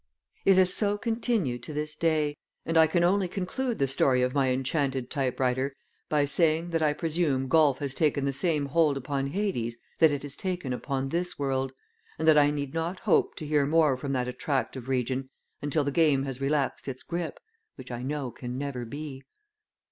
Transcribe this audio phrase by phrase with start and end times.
[0.45, 4.33] It has so continued to this day, and I can only conclude the story of
[4.33, 5.75] my Enchanted Type writer
[6.09, 10.23] by saying that I presume golf has taken the same hold upon Hades that it
[10.23, 11.73] has upon this world,
[12.17, 15.29] and that I need not hope to hear more from that attractive region
[15.61, 17.39] until the game has relaxed its grip,
[17.75, 19.21] which I know can never be.